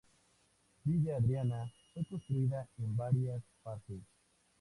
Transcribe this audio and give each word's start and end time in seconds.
Villa 0.83 1.17
Adriana, 1.17 1.71
fue 1.93 2.03
construida 2.05 2.67
en 2.79 2.97
varias 2.97 3.43
fases. 3.63 4.01